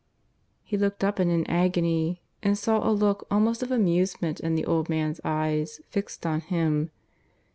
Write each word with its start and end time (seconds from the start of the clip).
."He 0.63 0.77
looked 0.79 1.03
up 1.03 1.19
in 1.19 1.29
an 1.29 1.45
agony, 1.45 2.23
and 2.41 2.57
saw 2.57 2.83
a 2.83 2.89
look 2.89 3.27
almost 3.29 3.61
of 3.61 3.69
amusement 3.69 4.39
in 4.39 4.55
the 4.55 4.65
old 4.65 4.89
man's 4.89 5.21
eyes 5.23 5.79
fixed 5.91 6.25
on 6.25 6.39
him. 6.41 6.89